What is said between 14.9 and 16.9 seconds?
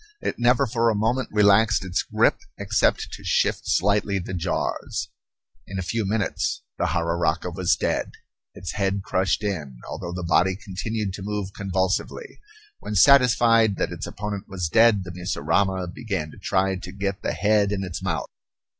the mussurama began to try